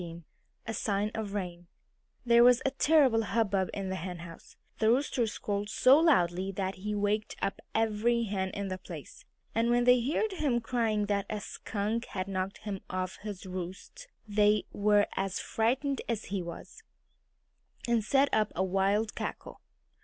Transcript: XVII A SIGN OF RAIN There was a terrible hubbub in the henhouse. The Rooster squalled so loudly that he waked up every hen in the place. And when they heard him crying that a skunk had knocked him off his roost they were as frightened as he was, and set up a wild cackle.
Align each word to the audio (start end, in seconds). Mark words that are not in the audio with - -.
XVII 0.01 0.23
A 0.65 0.73
SIGN 0.73 1.11
OF 1.13 1.33
RAIN 1.35 1.67
There 2.25 2.43
was 2.43 2.59
a 2.65 2.71
terrible 2.71 3.21
hubbub 3.21 3.69
in 3.71 3.89
the 3.89 3.97
henhouse. 3.97 4.55
The 4.79 4.89
Rooster 4.89 5.27
squalled 5.27 5.69
so 5.69 5.99
loudly 5.99 6.51
that 6.53 6.73
he 6.73 6.95
waked 6.95 7.35
up 7.39 7.61
every 7.75 8.23
hen 8.23 8.49
in 8.49 8.69
the 8.69 8.79
place. 8.79 9.25
And 9.53 9.69
when 9.69 9.83
they 9.83 10.01
heard 10.01 10.31
him 10.31 10.59
crying 10.59 11.05
that 11.05 11.27
a 11.29 11.39
skunk 11.39 12.05
had 12.05 12.27
knocked 12.27 12.57
him 12.63 12.81
off 12.89 13.17
his 13.17 13.45
roost 13.45 14.07
they 14.27 14.65
were 14.71 15.05
as 15.15 15.37
frightened 15.39 16.01
as 16.09 16.25
he 16.33 16.41
was, 16.41 16.81
and 17.87 18.03
set 18.03 18.29
up 18.33 18.51
a 18.55 18.63
wild 18.63 19.13
cackle. 19.13 19.61